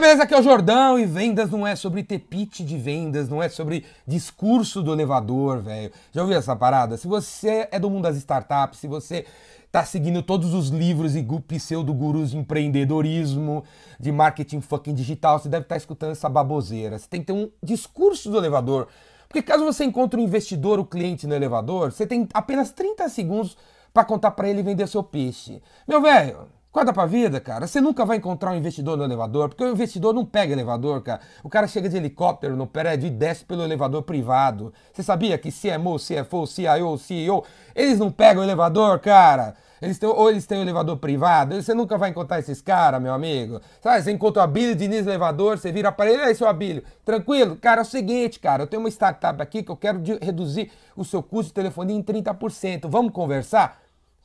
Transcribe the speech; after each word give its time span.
beleza? 0.00 0.22
Aqui 0.22 0.34
é 0.34 0.38
o 0.38 0.42
Jordão 0.42 0.98
e 0.98 1.04
vendas 1.04 1.50
não 1.50 1.66
é 1.66 1.74
sobre 1.74 2.02
ter 2.02 2.20
de 2.20 2.78
vendas, 2.78 3.28
não 3.28 3.42
é 3.42 3.48
sobre 3.48 3.84
discurso 4.06 4.82
do 4.82 4.92
elevador, 4.92 5.60
velho. 5.60 5.90
Já 6.12 6.22
ouviu 6.22 6.36
essa 6.36 6.54
parada? 6.54 6.96
Se 6.96 7.08
você 7.08 7.68
é 7.70 7.80
do 7.80 7.90
mundo 7.90 8.04
das 8.04 8.16
startups, 8.16 8.78
se 8.78 8.86
você 8.86 9.26
tá 9.72 9.84
seguindo 9.84 10.22
todos 10.22 10.54
os 10.54 10.68
livros 10.68 11.16
e 11.16 11.26
pseudo 11.48 11.92
gurus 11.92 12.30
de 12.30 12.38
empreendedorismo, 12.38 13.64
de 13.98 14.12
marketing 14.12 14.60
fucking 14.60 14.94
digital, 14.94 15.38
você 15.38 15.48
deve 15.48 15.64
estar 15.64 15.74
tá 15.74 15.78
escutando 15.78 16.12
essa 16.12 16.28
baboseira. 16.28 16.98
Você 16.98 17.08
tem 17.08 17.20
que 17.20 17.26
ter 17.26 17.32
um 17.32 17.50
discurso 17.62 18.30
do 18.30 18.38
elevador. 18.38 18.88
Porque 19.28 19.42
caso 19.42 19.64
você 19.64 19.84
encontre 19.84 20.18
um 20.20 20.24
investidor, 20.24 20.78
o 20.78 20.82
um 20.82 20.86
cliente 20.86 21.26
no 21.26 21.34
elevador, 21.34 21.92
você 21.92 22.06
tem 22.06 22.26
apenas 22.32 22.70
30 22.70 23.08
segundos 23.08 23.56
para 23.92 24.04
contar 24.04 24.30
para 24.30 24.48
ele 24.48 24.62
vender 24.62 24.86
seu 24.86 25.02
peixe. 25.02 25.60
Meu 25.86 26.00
velho, 26.00 26.46
Acorda 26.78 26.92
pra 26.92 27.06
vida, 27.06 27.40
cara. 27.40 27.66
Você 27.66 27.80
nunca 27.80 28.04
vai 28.04 28.18
encontrar 28.18 28.52
um 28.52 28.54
investidor 28.54 28.96
no 28.96 29.02
elevador, 29.02 29.48
porque 29.48 29.64
o 29.64 29.68
investidor 29.68 30.14
não 30.14 30.24
pega 30.24 30.52
elevador, 30.52 31.02
cara. 31.02 31.20
O 31.42 31.48
cara 31.48 31.66
chega 31.66 31.88
de 31.88 31.96
helicóptero 31.96 32.56
no 32.56 32.68
prédio 32.68 33.08
e 33.08 33.10
desce 33.10 33.44
pelo 33.44 33.64
elevador 33.64 34.04
privado. 34.04 34.72
Você 34.92 35.02
sabia 35.02 35.36
que 35.36 35.50
CMO, 35.50 35.96
CFO, 35.96 36.46
CIO, 36.46 36.96
CEO, 36.96 37.44
eles 37.74 37.98
não 37.98 38.12
pegam 38.12 38.44
elevador, 38.44 39.00
cara? 39.00 39.56
Eles 39.82 39.98
têm, 39.98 40.08
ou 40.08 40.30
eles 40.30 40.46
têm 40.46 40.58
um 40.58 40.62
elevador 40.62 40.96
privado. 40.98 41.60
Você 41.60 41.74
nunca 41.74 41.98
vai 41.98 42.10
encontrar 42.10 42.38
esses 42.38 42.62
caras, 42.62 43.02
meu 43.02 43.12
amigo. 43.12 43.60
Sabe, 43.80 44.00
você 44.00 44.12
encontra 44.12 44.42
o 44.42 44.44
Abílio 44.44 44.76
Diniz 44.76 45.04
elevador, 45.04 45.58
você 45.58 45.72
vira 45.72 45.90
para 45.90 46.08
ele, 46.08 46.22
aí, 46.22 46.34
seu 46.36 46.46
Abílio, 46.46 46.84
tranquilo? 47.04 47.56
Cara, 47.56 47.80
é 47.80 47.82
o 47.82 47.84
seguinte, 47.84 48.38
cara, 48.38 48.62
eu 48.62 48.66
tenho 48.68 48.80
uma 48.80 48.88
startup 48.88 49.42
aqui 49.42 49.64
que 49.64 49.70
eu 49.72 49.76
quero 49.76 50.00
reduzir 50.22 50.70
o 50.96 51.04
seu 51.04 51.24
custo 51.24 51.48
de 51.48 51.54
telefonia 51.54 51.96
em 51.96 52.02
30%. 52.04 52.88
Vamos 52.88 53.12
conversar? 53.12 53.80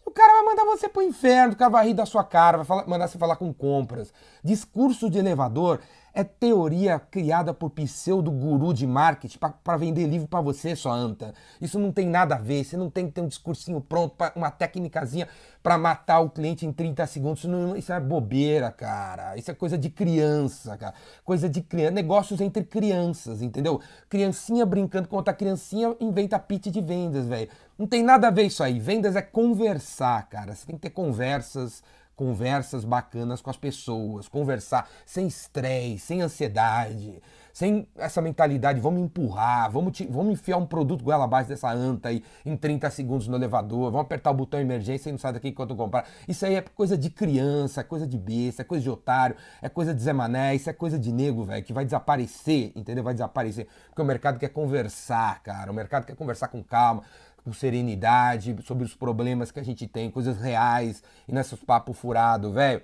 O 0.05 0.11
cara 0.11 0.33
vai 0.33 0.43
mandar 0.43 0.65
você 0.65 0.89
pro 0.89 1.01
inferno, 1.01 1.53
o 1.53 1.55
cara 1.55 1.71
vai 1.71 1.87
rir 1.87 1.93
da 1.93 2.05
sua 2.05 2.23
cara, 2.23 2.57
vai 2.57 2.65
falar, 2.65 2.87
mandar 2.87 3.07
você 3.07 3.17
falar 3.17 3.35
com 3.35 3.53
compras. 3.53 4.13
Discurso 4.43 5.09
de 5.09 5.17
elevador 5.17 5.79
é 6.13 6.23
teoria 6.23 6.99
criada 6.99 7.53
por 7.53 7.71
pseudo-guru 7.71 8.73
de 8.73 8.85
marketing 8.85 9.39
para 9.63 9.77
vender 9.77 10.05
livro 10.05 10.27
para 10.27 10.41
você, 10.41 10.75
sua 10.75 10.93
anta. 10.93 11.33
Isso 11.59 11.79
não 11.79 11.91
tem 11.91 12.07
nada 12.07 12.35
a 12.35 12.37
ver, 12.37 12.63
você 12.63 12.77
não 12.77 12.89
tem 12.89 13.07
que 13.07 13.13
ter 13.13 13.21
um 13.21 13.27
discursinho 13.27 13.81
pronto, 13.81 14.15
pra, 14.15 14.31
uma 14.35 14.51
técnicazinha 14.51 15.27
para 15.63 15.77
matar 15.77 16.19
o 16.19 16.29
cliente 16.29 16.65
em 16.65 16.71
30 16.71 17.07
segundos. 17.07 17.39
Isso, 17.39 17.47
não, 17.47 17.75
isso 17.75 17.91
é 17.91 17.99
bobeira, 17.99 18.71
cara. 18.71 19.35
Isso 19.37 19.49
é 19.49 19.55
coisa 19.55 19.77
de 19.77 19.89
criança, 19.89 20.77
cara. 20.77 20.93
Coisa 21.25 21.49
de 21.49 21.61
criança. 21.61 21.91
Negócios 21.91 22.39
entre 22.41 22.63
crianças, 22.63 23.41
entendeu? 23.41 23.81
Criancinha 24.07 24.65
brincando 24.65 25.07
com 25.07 25.15
outra 25.15 25.33
criancinha 25.33 25.95
inventa 25.99 26.37
pitch 26.37 26.67
de 26.67 26.81
vendas, 26.81 27.25
velho. 27.25 27.49
Não 27.83 27.87
tem 27.89 28.01
nada 28.01 28.29
a 28.29 28.31
ver 28.31 28.43
isso 28.43 28.63
aí. 28.63 28.79
Vendas 28.79 29.13
é 29.13 29.21
conversar, 29.21 30.29
cara. 30.29 30.55
Você 30.55 30.65
tem 30.65 30.77
que 30.77 30.83
ter 30.83 30.89
conversas 30.89 31.83
conversas 32.15 32.85
bacanas 32.85 33.41
com 33.41 33.49
as 33.49 33.57
pessoas, 33.57 34.29
conversar 34.29 34.87
sem 35.05 35.27
estresse, 35.27 36.05
sem 36.05 36.21
ansiedade, 36.21 37.21
sem 37.53 37.87
essa 37.95 38.19
mentalidade, 38.19 38.81
vamos 38.81 38.99
empurrar, 39.03 39.71
vamos, 39.71 39.95
te, 39.95 40.07
vamos 40.07 40.33
enfiar 40.33 40.57
um 40.57 40.65
produto 40.65 41.03
goela 41.03 41.25
abaixo 41.25 41.49
dessa 41.49 41.71
anta 41.71 42.09
aí 42.09 42.23
em 42.43 42.57
30 42.57 42.89
segundos 42.89 43.27
no 43.27 43.35
elevador, 43.35 43.91
vamos 43.91 44.05
apertar 44.05 44.31
o 44.31 44.33
botão 44.33 44.59
emergência 44.59 45.09
e 45.09 45.11
não 45.11 45.19
sai 45.19 45.33
daqui 45.33 45.49
enquanto 45.49 45.75
comprar. 45.75 46.07
Isso 46.27 46.43
aí 46.47 46.55
é 46.55 46.61
coisa 46.61 46.97
de 46.97 47.11
criança, 47.11 47.81
é 47.81 47.83
coisa 47.83 48.07
de 48.07 48.17
besta, 48.17 48.63
é 48.63 48.65
coisa 48.65 48.83
de 48.83 48.89
otário, 48.89 49.35
é 49.61 49.69
coisa 49.69 49.93
de 49.93 50.01
Zé 50.01 50.11
Mané, 50.11 50.55
isso 50.55 50.67
é 50.67 50.73
coisa 50.73 50.97
de 50.97 51.11
nego, 51.11 51.43
velho, 51.43 51.63
que 51.63 51.71
vai 51.71 51.85
desaparecer, 51.85 52.71
entendeu? 52.75 53.03
Vai 53.03 53.13
desaparecer, 53.13 53.67
porque 53.87 54.01
o 54.01 54.05
mercado 54.05 54.39
quer 54.39 54.49
conversar, 54.49 55.43
cara, 55.43 55.71
o 55.71 55.75
mercado 55.75 56.07
quer 56.07 56.15
conversar 56.15 56.47
com 56.47 56.63
calma, 56.63 57.03
com 57.43 57.53
serenidade, 57.53 58.55
sobre 58.63 58.83
os 58.83 58.95
problemas 58.95 59.51
que 59.51 59.59
a 59.59 59.63
gente 59.63 59.85
tem, 59.85 60.09
coisas 60.09 60.39
reais, 60.39 61.03
e 61.27 61.31
nesses 61.31 61.59
papos 61.63 61.97
furados, 61.99 62.51
velho. 62.51 62.81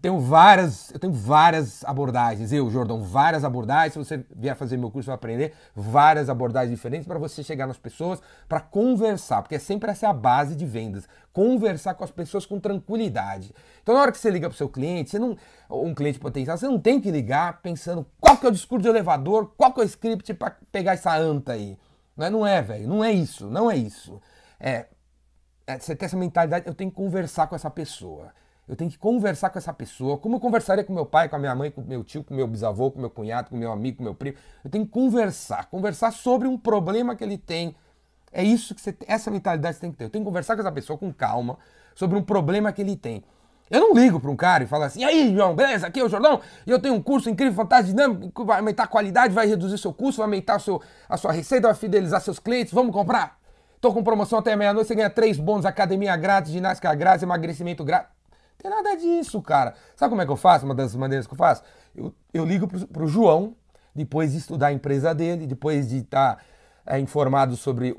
Tenho 0.00 0.18
várias, 0.18 0.90
eu 0.92 0.98
tenho 0.98 1.12
várias 1.12 1.84
abordagens, 1.84 2.52
eu, 2.52 2.70
Jordão, 2.70 3.02
várias 3.02 3.44
abordagens. 3.44 3.92
Se 3.92 3.98
você 3.98 4.24
vier 4.34 4.56
fazer 4.56 4.78
meu 4.78 4.90
curso, 4.90 5.08
vai 5.08 5.14
aprender 5.14 5.52
várias 5.74 6.30
abordagens 6.30 6.74
diferentes 6.74 7.06
para 7.06 7.18
você 7.18 7.42
chegar 7.42 7.66
nas 7.66 7.76
pessoas, 7.76 8.22
para 8.48 8.60
conversar, 8.60 9.42
porque 9.42 9.56
é 9.56 9.58
sempre 9.58 9.90
essa 9.90 10.06
é 10.06 10.08
a 10.08 10.12
base 10.12 10.56
de 10.56 10.64
vendas. 10.64 11.06
Conversar 11.34 11.94
com 11.94 12.02
as 12.02 12.10
pessoas 12.10 12.46
com 12.46 12.58
tranquilidade. 12.58 13.52
Então, 13.82 13.94
na 13.94 14.00
hora 14.00 14.10
que 14.10 14.16
você 14.16 14.30
liga 14.30 14.48
para 14.48 14.54
o 14.54 14.56
seu 14.56 14.70
cliente, 14.70 15.10
você 15.10 15.18
não, 15.18 15.36
um 15.68 15.94
cliente 15.94 16.18
potencial, 16.18 16.56
você 16.56 16.66
não 16.66 16.80
tem 16.80 16.98
que 16.98 17.10
ligar 17.10 17.60
pensando 17.60 18.06
qual 18.18 18.38
que 18.38 18.46
é 18.46 18.48
o 18.48 18.52
discurso 18.52 18.82
de 18.82 18.88
elevador, 18.88 19.52
qual 19.54 19.70
que 19.72 19.80
é 19.80 19.84
o 19.84 19.86
script 19.86 20.32
para 20.32 20.56
pegar 20.72 20.92
essa 20.92 21.14
anta 21.14 21.52
aí. 21.52 21.78
Não 22.16 22.26
é, 22.26 22.30
não 22.30 22.46
é, 22.46 22.62
velho. 22.62 22.88
Não 22.88 23.04
é 23.04 23.12
isso. 23.12 23.48
Não 23.48 23.70
é 23.70 23.76
isso. 23.76 24.18
É, 24.58 24.86
é, 25.66 25.78
você 25.78 25.94
tem 25.94 26.06
essa 26.06 26.16
mentalidade, 26.16 26.66
eu 26.66 26.74
tenho 26.74 26.90
que 26.90 26.96
conversar 26.96 27.46
com 27.46 27.54
essa 27.54 27.70
pessoa. 27.70 28.32
Eu 28.70 28.76
tenho 28.76 28.88
que 28.88 28.96
conversar 28.96 29.50
com 29.50 29.58
essa 29.58 29.72
pessoa, 29.72 30.16
como 30.16 30.36
eu 30.36 30.40
conversaria 30.40 30.84
com 30.84 30.92
meu 30.92 31.04
pai, 31.04 31.28
com 31.28 31.34
a 31.34 31.38
minha 31.40 31.52
mãe, 31.56 31.72
com 31.72 31.80
meu 31.80 32.04
tio, 32.04 32.22
com 32.22 32.32
meu 32.32 32.46
bisavô, 32.46 32.88
com 32.88 33.00
meu 33.00 33.10
cunhado, 33.10 33.50
com 33.50 33.56
meu 33.56 33.72
amigo, 33.72 33.96
com 33.96 34.04
meu 34.04 34.14
primo. 34.14 34.36
Eu 34.64 34.70
tenho 34.70 34.84
que 34.86 34.92
conversar, 34.92 35.68
conversar 35.68 36.12
sobre 36.12 36.46
um 36.46 36.56
problema 36.56 37.16
que 37.16 37.24
ele 37.24 37.36
tem. 37.36 37.74
É 38.32 38.44
isso 38.44 38.72
que 38.72 38.80
você, 38.80 38.96
essa 39.08 39.28
mentalidade 39.28 39.74
você 39.74 39.80
tem 39.80 39.90
que 39.90 39.96
ter. 39.96 40.04
Eu 40.04 40.08
tenho 40.08 40.24
que 40.24 40.28
conversar 40.28 40.54
com 40.54 40.60
essa 40.60 40.70
pessoa 40.70 40.96
com 40.96 41.12
calma 41.12 41.58
sobre 41.96 42.16
um 42.16 42.22
problema 42.22 42.70
que 42.70 42.80
ele 42.80 42.94
tem. 42.94 43.24
Eu 43.68 43.80
não 43.80 43.92
ligo 43.92 44.20
para 44.20 44.30
um 44.30 44.36
cara 44.36 44.62
e 44.62 44.68
falo 44.68 44.84
assim, 44.84 45.00
e 45.00 45.04
aí, 45.04 45.34
João, 45.34 45.52
beleza? 45.52 45.88
Aqui 45.88 45.98
é 45.98 46.04
o 46.04 46.08
Jordão, 46.08 46.40
e 46.64 46.70
eu 46.70 46.78
tenho 46.78 46.94
um 46.94 47.02
curso 47.02 47.28
incrível, 47.28 47.54
fantástico, 47.54 47.96
dinâmico, 47.96 48.44
vai 48.44 48.60
aumentar 48.60 48.84
a 48.84 48.86
qualidade, 48.86 49.34
vai 49.34 49.48
reduzir 49.48 49.78
seu 49.78 49.92
custo, 49.92 50.18
vai 50.18 50.26
aumentar 50.26 50.60
seu, 50.60 50.80
a 51.08 51.16
sua 51.16 51.32
receita, 51.32 51.66
vai 51.66 51.74
fidelizar 51.74 52.20
seus 52.20 52.38
clientes, 52.38 52.72
vamos 52.72 52.92
comprar? 52.92 53.36
Tô 53.80 53.92
com 53.92 54.04
promoção 54.04 54.38
até 54.38 54.54
meia-noite, 54.54 54.86
você 54.86 54.94
ganha 54.94 55.10
três 55.10 55.38
bônus, 55.38 55.66
academia 55.66 56.16
grátis, 56.16 56.52
ginástica 56.52 56.94
grátis, 56.94 57.24
emagrecimento 57.24 57.82
grátis. 57.82 58.19
Tem 58.60 58.70
nada 58.70 58.94
disso, 58.96 59.40
cara. 59.42 59.74
Sabe 59.96 60.10
como 60.10 60.22
é 60.22 60.26
que 60.26 60.32
eu 60.32 60.36
faço? 60.36 60.64
Uma 60.64 60.74
das 60.74 60.94
maneiras 60.94 61.26
que 61.26 61.32
eu 61.32 61.38
faço? 61.38 61.62
Eu, 61.94 62.14
eu 62.32 62.44
ligo 62.44 62.68
pro, 62.68 62.86
pro 62.86 63.06
João, 63.06 63.56
depois 63.94 64.32
de 64.32 64.38
estudar 64.38 64.68
a 64.68 64.72
empresa 64.72 65.14
dele, 65.14 65.46
depois 65.46 65.88
de 65.88 65.98
estar... 65.98 66.36
Tá 66.36 66.42
é, 66.86 66.98
informado 66.98 67.56
sobre 67.56 67.94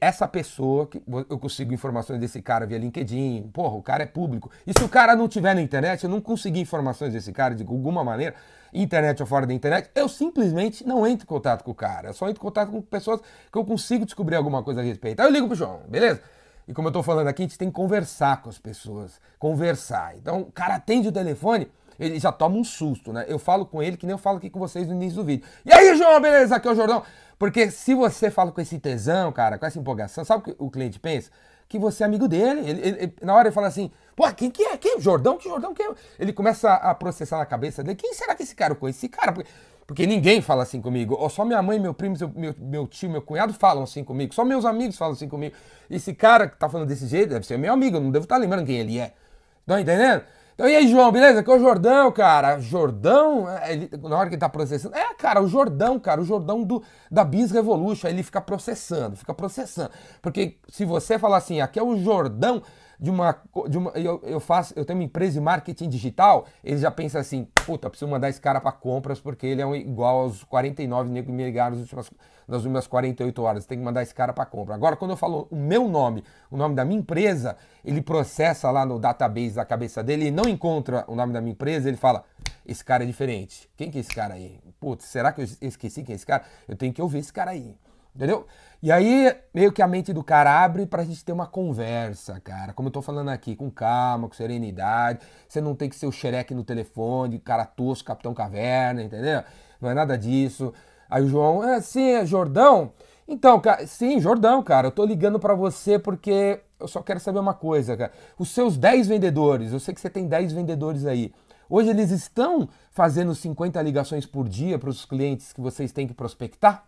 essa 0.00 0.26
pessoa, 0.28 0.86
que 0.86 1.02
eu 1.30 1.38
consigo 1.38 1.72
informações 1.72 2.18
desse 2.20 2.42
cara 2.42 2.66
via 2.66 2.78
LinkedIn, 2.78 3.50
porra, 3.52 3.74
o 3.74 3.82
cara 3.82 4.02
é 4.02 4.06
público. 4.06 4.50
E 4.66 4.72
se 4.78 4.84
o 4.84 4.88
cara 4.88 5.16
não 5.16 5.28
tiver 5.28 5.54
na 5.54 5.62
internet, 5.62 6.04
eu 6.04 6.10
não 6.10 6.20
conseguir 6.20 6.60
informações 6.60 7.12
desse 7.12 7.32
cara 7.32 7.54
de 7.54 7.62
alguma 7.62 8.04
maneira, 8.04 8.34
internet 8.72 9.22
ou 9.22 9.26
fora 9.26 9.46
da 9.46 9.54
internet, 9.54 9.88
eu 9.94 10.08
simplesmente 10.08 10.86
não 10.86 11.06
entro 11.06 11.24
em 11.24 11.26
contato 11.26 11.62
com 11.62 11.70
o 11.70 11.74
cara. 11.74 12.08
Eu 12.08 12.12
só 12.12 12.28
entro 12.28 12.40
em 12.40 12.42
contato 12.42 12.70
com 12.70 12.82
pessoas 12.82 13.20
que 13.50 13.56
eu 13.56 13.64
consigo 13.64 14.04
descobrir 14.04 14.36
alguma 14.36 14.62
coisa 14.62 14.80
a 14.80 14.84
respeito. 14.84 15.20
Aí 15.20 15.26
eu 15.26 15.32
ligo 15.32 15.46
pro 15.46 15.56
João, 15.56 15.80
beleza? 15.88 16.20
E 16.66 16.72
como 16.72 16.88
eu 16.88 16.92
tô 16.92 17.02
falando 17.02 17.28
aqui, 17.28 17.42
a 17.42 17.46
gente 17.46 17.58
tem 17.58 17.68
que 17.68 17.74
conversar 17.74 18.40
com 18.42 18.48
as 18.48 18.58
pessoas, 18.58 19.20
conversar. 19.38 20.16
Então, 20.16 20.40
o 20.40 20.52
cara 20.52 20.76
atende 20.76 21.08
o 21.08 21.12
telefone, 21.12 21.70
ele 21.98 22.18
já 22.18 22.32
toma 22.32 22.56
um 22.56 22.64
susto, 22.64 23.12
né? 23.12 23.24
Eu 23.28 23.38
falo 23.38 23.66
com 23.66 23.82
ele 23.82 23.96
que 23.96 24.06
nem 24.06 24.14
eu 24.14 24.18
falo 24.18 24.38
aqui 24.38 24.50
com 24.50 24.58
vocês 24.58 24.88
no 24.88 24.94
início 24.94 25.16
do 25.16 25.24
vídeo. 25.24 25.46
E 25.64 25.72
aí, 25.72 25.96
João, 25.96 26.20
beleza? 26.20 26.56
Aqui 26.56 26.66
é 26.66 26.72
o 26.72 26.74
Jordão. 26.74 27.02
Porque 27.38 27.70
se 27.70 27.94
você 27.94 28.30
fala 28.30 28.50
com 28.50 28.60
esse 28.60 28.78
tesão, 28.78 29.30
cara, 29.32 29.58
com 29.58 29.66
essa 29.66 29.78
empolgação, 29.78 30.24
sabe 30.24 30.40
o 30.40 30.44
que 30.44 30.56
o 30.58 30.70
cliente 30.70 30.98
pensa? 30.98 31.30
Que 31.68 31.78
você 31.78 32.02
é 32.02 32.06
amigo 32.06 32.26
dele. 32.26 32.60
Ele, 32.60 32.80
ele, 32.80 33.02
ele, 33.02 33.14
na 33.22 33.34
hora 33.34 33.48
ele 33.48 33.54
fala 33.54 33.66
assim, 33.66 33.90
pô, 34.16 34.30
quem 34.32 34.50
que 34.50 34.62
é? 34.62 34.76
Quem? 34.76 35.00
Jordão? 35.00 35.36
Que 35.36 35.48
Jordão? 35.48 35.74
Quem? 35.74 35.86
É? 35.86 35.94
Ele 36.18 36.32
começa 36.32 36.72
a 36.72 36.94
processar 36.94 37.38
na 37.38 37.46
cabeça 37.46 37.82
dele, 37.82 37.96
quem 37.96 38.12
será 38.14 38.34
que 38.34 38.42
esse 38.42 38.54
cara 38.54 38.74
conhece? 38.74 39.00
Esse 39.00 39.08
cara... 39.08 39.32
Porque, 39.32 39.50
porque 39.86 40.06
ninguém 40.06 40.40
fala 40.40 40.62
assim 40.62 40.80
comigo. 40.80 41.14
Ou 41.18 41.28
só 41.28 41.44
minha 41.44 41.60
mãe, 41.60 41.78
meu 41.78 41.92
primo, 41.92 42.16
meu, 42.34 42.54
meu 42.58 42.86
tio, 42.86 43.10
meu 43.10 43.20
cunhado 43.20 43.52
falam 43.52 43.84
assim 43.84 44.02
comigo. 44.02 44.34
Só 44.34 44.44
meus 44.44 44.64
amigos 44.64 44.96
falam 44.96 45.14
assim 45.14 45.28
comigo. 45.28 45.54
Esse 45.90 46.14
cara 46.14 46.48
que 46.48 46.56
tá 46.56 46.68
falando 46.68 46.88
desse 46.88 47.06
jeito 47.06 47.30
deve 47.30 47.46
ser 47.46 47.58
meu 47.58 47.72
amigo. 47.72 47.96
Eu 47.96 48.00
não 48.00 48.10
devo 48.10 48.24
estar 48.24 48.36
tá 48.36 48.40
lembrando 48.40 48.66
quem 48.66 48.76
ele 48.76 48.98
é. 48.98 49.12
Estão 49.60 49.78
entendendo? 49.78 50.22
Então, 50.54 50.68
e 50.68 50.76
aí, 50.76 50.88
João, 50.88 51.10
beleza? 51.10 51.40
Aqui 51.40 51.50
é 51.50 51.54
o 51.54 51.58
Jordão, 51.58 52.12
cara. 52.12 52.60
Jordão, 52.60 53.50
é, 53.50 53.72
ele, 53.72 53.90
na 54.02 54.16
hora 54.16 54.28
que 54.28 54.36
ele 54.36 54.40
tá 54.40 54.48
processando. 54.48 54.94
É, 54.94 55.12
cara, 55.14 55.42
o 55.42 55.48
Jordão, 55.48 55.98
cara, 55.98 56.20
o 56.20 56.24
Jordão 56.24 56.62
do, 56.62 56.82
da 57.10 57.24
Bis 57.24 57.50
Revolution. 57.50 58.06
Aí 58.06 58.14
ele 58.14 58.22
fica 58.22 58.40
processando, 58.40 59.16
fica 59.16 59.34
processando. 59.34 59.90
Porque 60.22 60.56
se 60.68 60.84
você 60.84 61.18
falar 61.18 61.38
assim, 61.38 61.60
aqui 61.60 61.78
é 61.78 61.82
o 61.82 61.96
Jordão 61.96 62.62
de 62.98 63.10
uma. 63.10 63.36
De 63.68 63.78
uma 63.78 63.90
eu, 63.92 64.20
eu 64.24 64.40
faço, 64.40 64.72
eu 64.76 64.84
tenho 64.84 64.98
uma 64.98 65.04
empresa 65.04 65.34
de 65.34 65.40
marketing 65.40 65.88
digital, 65.88 66.46
ele 66.62 66.78
já 66.78 66.90
pensa 66.90 67.18
assim, 67.18 67.46
puta, 67.66 67.88
preciso 67.88 68.10
mandar 68.10 68.28
esse 68.28 68.40
cara 68.40 68.60
para 68.60 68.72
compras 68.72 69.20
porque 69.20 69.46
ele 69.46 69.62
é 69.62 69.66
um, 69.66 69.74
igual 69.74 70.20
aos 70.20 70.44
49 70.44 71.10
negros 71.10 71.30
que 71.30 71.36
me 71.36 71.44
ligaram 71.44 71.76
nas 71.76 71.80
últimas, 71.80 72.10
nas 72.46 72.58
últimas 72.58 72.86
48 72.86 73.42
horas. 73.42 73.66
Tem 73.66 73.78
que 73.78 73.84
mandar 73.84 74.02
esse 74.02 74.14
cara 74.14 74.32
para 74.32 74.46
compra. 74.46 74.74
Agora, 74.74 74.96
quando 74.96 75.12
eu 75.12 75.16
falo 75.16 75.48
o 75.50 75.56
meu 75.56 75.88
nome, 75.88 76.24
o 76.50 76.56
nome 76.56 76.74
da 76.74 76.84
minha 76.84 77.00
empresa, 77.00 77.56
ele 77.84 78.00
processa 78.00 78.70
lá 78.70 78.84
no 78.84 78.98
database 78.98 79.54
da 79.54 79.64
cabeça 79.64 80.02
dele 80.02 80.26
e 80.26 80.30
não 80.30 80.44
encontra 80.48 81.04
o 81.08 81.14
nome 81.14 81.32
da 81.32 81.40
minha 81.40 81.52
empresa, 81.52 81.88
ele 81.88 81.96
fala: 81.96 82.24
esse 82.66 82.84
cara 82.84 83.04
é 83.04 83.06
diferente. 83.06 83.68
Quem 83.76 83.90
que 83.90 83.98
é 83.98 84.00
esse 84.00 84.14
cara 84.14 84.34
aí? 84.34 84.58
Putz, 84.80 85.06
será 85.06 85.32
que 85.32 85.40
eu 85.40 85.46
esqueci 85.60 86.02
quem 86.02 86.12
é 86.12 86.16
esse 86.16 86.26
cara? 86.26 86.44
Eu 86.68 86.76
tenho 86.76 86.92
que 86.92 87.02
ouvir 87.02 87.18
esse 87.18 87.32
cara 87.32 87.50
aí. 87.50 87.76
Entendeu? 88.14 88.46
E 88.82 88.92
aí, 88.92 89.34
meio 89.52 89.72
que 89.72 89.80
a 89.80 89.88
mente 89.88 90.12
do 90.12 90.22
cara 90.22 90.62
abre 90.62 90.84
pra 90.84 91.04
gente 91.04 91.24
ter 91.24 91.32
uma 91.32 91.46
conversa, 91.46 92.38
cara. 92.40 92.72
Como 92.72 92.88
eu 92.88 92.92
tô 92.92 93.00
falando 93.00 93.30
aqui, 93.30 93.56
com 93.56 93.70
calma, 93.70 94.28
com 94.28 94.34
serenidade. 94.34 95.20
Você 95.48 95.60
não 95.60 95.74
tem 95.74 95.88
que 95.88 95.96
ser 95.96 96.06
o 96.06 96.12
xereque 96.12 96.54
no 96.54 96.62
telefone, 96.62 97.38
cara 97.38 97.64
tosco, 97.64 98.06
Capitão 98.06 98.34
Caverna, 98.34 99.02
entendeu? 99.02 99.42
Não 99.80 99.90
é 99.90 99.94
nada 99.94 100.18
disso. 100.18 100.72
Aí 101.08 101.22
o 101.22 101.28
João, 101.28 101.64
é, 101.64 101.80
sim, 101.80 102.10
é 102.10 102.26
Jordão? 102.26 102.92
Então, 103.26 103.58
cara, 103.58 103.86
sim, 103.86 104.20
Jordão, 104.20 104.62
cara, 104.62 104.88
eu 104.88 104.92
tô 104.92 105.04
ligando 105.04 105.40
para 105.40 105.54
você 105.54 105.98
porque 105.98 106.60
eu 106.78 106.86
só 106.86 107.02
quero 107.02 107.18
saber 107.18 107.38
uma 107.38 107.54
coisa, 107.54 107.96
cara. 107.96 108.12
Os 108.38 108.50
seus 108.50 108.76
10 108.76 109.08
vendedores, 109.08 109.72
eu 109.72 109.80
sei 109.80 109.94
que 109.94 110.00
você 110.00 110.10
tem 110.10 110.28
10 110.28 110.52
vendedores 110.52 111.06
aí. 111.06 111.32
Hoje 111.70 111.88
eles 111.88 112.10
estão 112.10 112.68
fazendo 112.90 113.34
50 113.34 113.80
ligações 113.80 114.26
por 114.26 114.46
dia 114.46 114.78
para 114.78 114.90
os 114.90 115.06
clientes 115.06 115.52
que 115.52 115.60
vocês 115.60 115.90
têm 115.90 116.06
que 116.06 116.12
prospectar? 116.12 116.84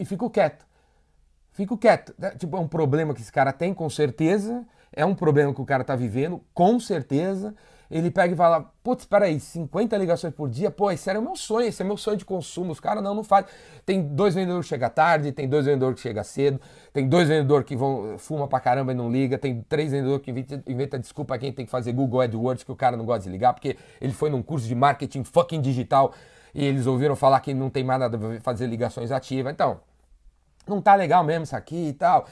E 0.00 0.04
fico 0.04 0.28
quieto. 0.28 0.66
Fico 1.52 1.76
quieto. 1.78 2.14
É, 2.20 2.30
tipo, 2.30 2.56
é 2.56 2.60
um 2.60 2.66
problema 2.66 3.14
que 3.14 3.20
esse 3.20 3.30
cara 3.30 3.52
tem, 3.52 3.72
com 3.72 3.88
certeza. 3.88 4.66
É 4.92 5.04
um 5.04 5.14
problema 5.14 5.54
que 5.54 5.60
o 5.60 5.64
cara 5.64 5.84
tá 5.84 5.94
vivendo, 5.94 6.42
com 6.52 6.80
certeza 6.80 7.54
ele 7.90 8.10
pega 8.10 8.32
e 8.32 8.36
fala, 8.36 8.72
putz, 8.84 9.04
peraí, 9.04 9.40
50 9.40 9.96
ligações 9.96 10.32
por 10.32 10.48
dia? 10.48 10.70
Pô, 10.70 10.92
esse 10.92 11.10
era 11.10 11.18
o 11.18 11.22
meu 11.22 11.34
sonho, 11.34 11.66
esse 11.66 11.82
é 11.82 11.84
meu 11.84 11.96
sonho 11.96 12.16
de 12.16 12.24
consumo. 12.24 12.70
Os 12.70 12.78
caras 12.78 13.02
não, 13.02 13.14
não 13.14 13.24
fazem. 13.24 13.50
Tem 13.84 14.00
dois 14.00 14.36
vendedores 14.36 14.66
que 14.66 14.68
chegam 14.68 14.88
tarde, 14.88 15.32
tem 15.32 15.48
dois 15.48 15.66
vendedores 15.66 15.96
que 15.96 16.02
chegam 16.02 16.22
cedo, 16.22 16.60
tem 16.92 17.08
dois 17.08 17.26
vendedores 17.26 17.66
que 17.66 17.74
vão 17.74 18.16
fuma 18.16 18.46
pra 18.46 18.60
caramba 18.60 18.92
e 18.92 18.94
não 18.94 19.10
liga, 19.10 19.36
tem 19.36 19.60
três 19.68 19.90
vendedores 19.90 20.22
que 20.22 20.30
inventa, 20.70 21.00
desculpa 21.00 21.36
quem 21.36 21.52
tem 21.52 21.64
que 21.64 21.70
fazer 21.70 21.92
Google 21.92 22.20
AdWords 22.20 22.62
que 22.62 22.70
o 22.70 22.76
cara 22.76 22.96
não 22.96 23.04
gosta 23.04 23.24
de 23.24 23.30
ligar, 23.30 23.52
porque 23.52 23.76
ele 24.00 24.12
foi 24.12 24.30
num 24.30 24.40
curso 24.42 24.68
de 24.68 24.74
marketing 24.74 25.24
fucking 25.24 25.60
digital 25.60 26.12
e 26.54 26.64
eles 26.64 26.86
ouviram 26.86 27.16
falar 27.16 27.40
que 27.40 27.52
não 27.52 27.68
tem 27.68 27.82
mais 27.82 27.98
nada 27.98 28.16
a 28.16 28.40
fazer 28.40 28.66
ligações 28.66 29.10
ativas. 29.10 29.52
Então, 29.52 29.80
não 30.70 30.80
tá 30.80 30.94
legal 30.94 31.22
mesmo 31.24 31.44
isso 31.44 31.56
aqui 31.56 31.88
e 31.88 31.92
tal. 31.92 32.26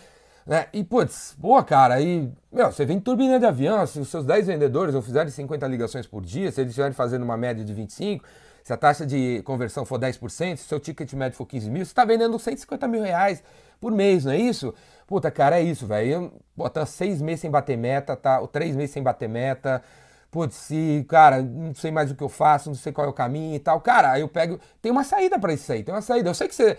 Né? 0.46 0.67
E, 0.73 0.82
putz, 0.82 1.35
boa, 1.37 1.62
cara, 1.62 1.94
aí, 1.94 2.32
meu, 2.50 2.73
você 2.73 2.87
vem 2.87 2.99
turbina 2.99 3.38
de 3.38 3.44
avião, 3.44 3.87
se 3.87 4.00
os 4.00 4.08
seus 4.08 4.25
10 4.25 4.46
vendedores 4.46 4.94
não 4.94 5.02
fizerem 5.02 5.31
50 5.31 5.67
ligações 5.67 6.06
por 6.06 6.25
dia, 6.25 6.50
se 6.50 6.61
eles 6.61 6.70
estiverem 6.70 6.94
fazendo 6.94 7.23
uma 7.23 7.37
média 7.37 7.62
de 7.62 7.75
25, 7.75 8.25
se 8.64 8.73
a 8.73 8.76
taxa 8.76 9.05
de 9.05 9.43
conversão 9.44 9.85
for 9.85 9.99
10%, 9.99 10.56
se 10.56 10.64
o 10.64 10.69
seu 10.69 10.81
ticket 10.81 11.12
médio 11.12 11.37
for 11.37 11.44
15 11.44 11.70
mil, 11.70 11.85
você 11.85 11.90
está 11.90 12.05
vendendo 12.05 12.38
150 12.38 12.88
mil 12.88 13.02
reais 13.02 13.43
por 13.81 13.93
mês, 13.93 14.25
não 14.25 14.32
é 14.32 14.38
isso? 14.38 14.75
Puta, 15.06 15.31
cara, 15.31 15.58
é 15.58 15.62
isso, 15.62 15.87
velho. 15.87 16.32
Bota 16.56 16.84
seis 16.84 17.23
meses 17.23 17.41
sem 17.41 17.50
bater 17.50 17.79
meta, 17.79 18.14
tá? 18.17 18.41
Ou 18.41 18.49
três 18.49 18.76
meses 18.76 18.91
sem 18.91 19.02
bater 19.02 19.29
meta. 19.29 19.82
Putz, 20.31 20.55
se, 20.55 21.05
cara, 21.08 21.41
não 21.41 21.75
sei 21.75 21.91
mais 21.91 22.11
o 22.11 22.14
que 22.14 22.23
eu 22.23 22.29
faço, 22.29 22.69
não 22.69 22.76
sei 22.76 22.93
qual 22.93 23.06
é 23.06 23.11
o 23.11 23.14
caminho 23.14 23.56
e 23.56 23.58
tal. 23.58 23.81
Cara, 23.81 24.12
aí 24.12 24.20
eu 24.20 24.29
pego. 24.29 24.61
Tem 24.82 24.93
uma 24.93 25.05
saída 25.05 25.38
para 25.38 25.55
isso 25.55 25.73
aí, 25.73 25.82
tem 25.82 25.94
uma 25.94 26.02
saída. 26.02 26.29
Eu 26.29 26.34
sei 26.34 26.46
que 26.46 26.55
você 26.55 26.76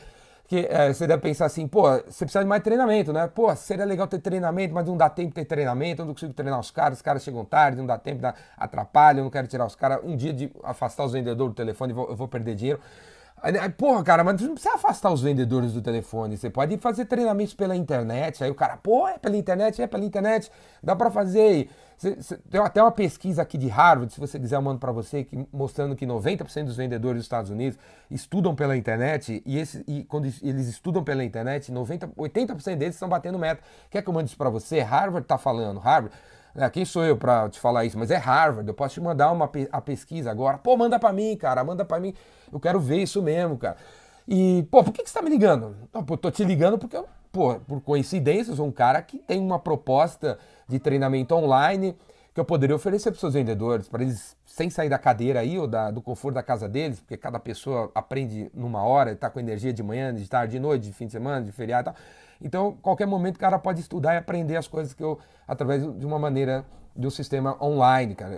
que 0.50 0.68
é, 0.68 0.92
você 0.92 1.06
deve 1.06 1.22
pensar 1.22 1.46
assim, 1.46 1.68
pô, 1.68 1.84
você 1.84 2.26
precisa 2.26 2.40
de 2.40 2.48
mais 2.48 2.64
treinamento, 2.64 3.14
né? 3.14 3.28
Pô, 3.28 3.56
seria 3.56 3.86
legal 3.86 4.08
ter 4.08 4.18
treinamento, 4.18 4.74
mas 4.74 4.84
não 4.88 4.98
dá 4.98 5.08
tempo 5.08 5.30
de 5.30 5.36
ter 5.36 5.46
treinamento, 5.46 6.02
eu 6.02 6.08
não 6.08 6.14
consigo 6.16 6.34
treinar 6.34 6.60
os 6.60 6.72
caras, 6.72 6.98
os 6.98 7.02
caras 7.04 7.24
chegam 7.24 7.46
tarde, 7.46 7.78
não 7.78 7.86
dá 7.86 8.00
tempo, 8.00 8.20
dá, 8.20 8.34
atrapalha, 8.58 9.20
eu 9.20 9.24
não 9.26 9.30
quero 9.30 9.46
tirar 9.48 9.68
os 9.68 9.76
caras. 9.76 10.00
Um 10.04 10.18
dia 10.18 10.34
de 10.34 10.52
afastar 10.64 11.06
os 11.06 11.14
vendedores 11.14 11.54
do 11.54 11.56
telefone, 11.56 11.94
eu 11.94 12.16
vou 12.16 12.28
perder 12.28 12.56
dinheiro. 12.56 12.80
Porra, 13.78 14.04
cara, 14.04 14.24
mas 14.24 14.42
não 14.42 14.54
precisa 14.54 14.76
afastar 14.76 15.12
os 15.12 15.22
vendedores 15.22 15.74
do 15.74 15.82
telefone. 15.82 16.38
Você 16.38 16.50
pode 16.50 16.78
fazer 16.78 17.06
treinamentos 17.06 17.54
pela 17.54 17.76
internet. 17.76 18.44
Aí 18.44 18.52
o 18.52 18.56
cara, 18.56 18.78
pô, 18.78 19.08
é 19.08 19.18
pela 19.18 19.38
internet, 19.38 19.82
é 19.82 19.88
pela 19.88 20.04
internet, 20.04 20.52
dá 20.84 20.96
para 20.96 21.10
fazer. 21.10 21.70
Tem 22.50 22.62
até 22.62 22.82
uma 22.82 22.92
pesquisa 22.92 23.42
aqui 23.42 23.58
de 23.58 23.68
Harvard, 23.68 24.14
se 24.14 24.20
você 24.20 24.40
quiser, 24.40 24.56
eu 24.56 24.62
mando 24.62 24.80
para 24.80 24.92
você, 24.92 25.26
que, 25.26 25.46
mostrando 25.52 25.98
que 25.98 26.06
90% 26.06 26.64
dos 26.64 26.78
vendedores 26.78 27.18
dos 27.18 27.26
Estados 27.26 27.52
Unidos 27.52 27.78
estudam 28.10 28.56
pela 28.56 28.78
internet 28.78 29.44
e, 29.46 29.58
esse, 29.58 29.84
e 29.86 30.06
quando 30.06 30.26
eles 30.42 30.68
estudam 30.68 31.04
pela 31.04 31.26
internet, 31.26 31.70
90, 31.72 32.08
80% 32.08 32.76
deles 32.76 32.96
estão 32.96 33.10
batendo 33.10 33.38
meta. 33.38 33.62
Quer 33.90 34.02
que 34.02 34.08
eu 34.08 34.14
mande 34.14 34.30
isso 34.30 34.38
para 34.38 34.50
você? 34.50 34.80
Harvard 34.80 35.26
está 35.26 35.38
falando. 35.38 35.78
Harvard. 35.80 36.16
É, 36.56 36.70
quem 36.70 36.86
sou 36.86 37.04
eu 37.06 37.16
para 37.16 37.50
te 37.50 37.60
falar 37.60 37.86
isso? 37.86 37.98
Mas 37.98 38.12
é 38.12 38.18
Harvard. 38.18 38.68
Eu 38.68 38.74
posso 38.74 38.96
te 38.96 39.02
mandar 39.02 39.32
uma 39.32 39.50
a 39.72 39.82
pesquisa 39.82 40.32
agora. 40.32 40.58
Pô, 40.58 40.76
manda 40.76 41.00
para 41.00 41.14
mim, 41.14 41.36
cara. 41.38 41.64
Manda 41.64 41.86
para 41.86 42.00
mim. 42.00 42.14
Eu 42.52 42.60
quero 42.60 42.80
ver 42.80 43.04
isso 43.04 43.22
mesmo, 43.22 43.58
cara. 43.58 43.78
E, 44.28 44.66
pô, 44.70 44.84
por 44.84 44.94
que, 44.94 45.04
que 45.04 45.10
você 45.10 45.18
tá 45.18 45.24
me 45.24 45.30
ligando? 45.30 45.76
Não, 45.94 46.04
pô, 46.04 46.18
tô 46.18 46.30
te 46.30 46.44
ligando 46.44 46.78
porque 46.78 46.96
eu 46.96 47.08
pô, 47.32 47.56
por 47.60 47.82
coincidência, 47.82 48.56
sou 48.56 48.68
um 48.68 48.72
cara 48.72 49.02
que 49.02 49.18
tem 49.18 49.40
uma 49.40 49.60
proposta 49.60 50.38
de 50.68 50.80
treinamento 50.80 51.36
online 51.36 51.96
que 52.34 52.40
eu 52.40 52.46
poderia 52.46 52.76
oferecer 52.76 53.12
para 53.12 53.20
seus 53.20 53.34
vendedores, 53.34 53.88
para 53.88 54.04
eles 54.04 54.36
sem 54.46 54.70
sair 54.70 54.90
da 54.90 54.98
cadeira 54.98 55.40
aí 55.40 55.58
ou 55.58 55.68
da, 55.68 55.92
do 55.92 56.02
conforto 56.02 56.36
da 56.36 56.44
casa 56.44 56.68
deles, 56.68 57.00
porque 57.00 57.18
cada 57.18 57.40
pessoa 57.40 57.92
aprende 57.94 58.52
numa 58.54 58.84
hora, 58.84 59.12
está 59.12 59.30
com 59.30 59.40
energia 59.40 59.74
de 59.74 59.82
manhã, 59.82 60.14
de 60.14 60.28
tarde, 60.28 60.54
de 60.54 60.60
noite, 60.60 60.84
de 60.84 60.94
fim 60.94 61.06
de 61.06 61.12
semana, 61.12 61.46
de 61.46 61.52
feriado 61.52 61.90
e 61.90 61.92
tal. 61.92 61.96
Então, 62.42 62.78
qualquer 62.82 63.06
momento 63.06 63.36
o 63.36 63.40
cara 63.40 63.60
pode 63.60 63.82
estudar 63.82 64.14
e 64.14 64.18
aprender 64.18 64.56
as 64.56 64.68
coisas 64.68 64.94
que 64.94 65.04
eu, 65.04 65.20
através 65.48 65.82
de 65.82 66.06
uma 66.06 66.18
maneira, 66.18 66.66
de 66.96 67.06
um 67.06 67.10
sistema 67.10 67.62
online, 67.62 68.16
cara. 68.16 68.38